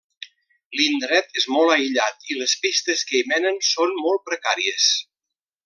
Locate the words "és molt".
1.41-1.73